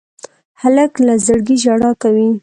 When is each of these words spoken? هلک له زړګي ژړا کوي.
هلک 0.61 0.91
له 1.05 1.13
زړګي 1.25 1.55
ژړا 1.63 1.91
کوي. 2.01 2.29